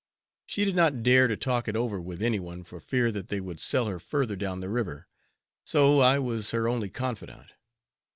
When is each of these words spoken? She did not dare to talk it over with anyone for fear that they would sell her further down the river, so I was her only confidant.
She 0.47 0.65
did 0.65 0.75
not 0.75 1.03
dare 1.03 1.27
to 1.27 1.37
talk 1.37 1.67
it 1.67 1.75
over 1.75 2.01
with 2.01 2.23
anyone 2.23 2.63
for 2.63 2.79
fear 2.79 3.11
that 3.11 3.27
they 3.27 3.39
would 3.39 3.59
sell 3.59 3.85
her 3.85 3.99
further 3.99 4.35
down 4.35 4.59
the 4.59 4.67
river, 4.67 5.07
so 5.63 5.99
I 5.99 6.17
was 6.17 6.49
her 6.49 6.67
only 6.67 6.89
confidant. 6.89 7.51